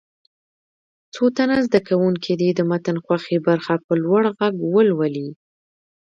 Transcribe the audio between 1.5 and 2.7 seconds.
زده کوونکي دې د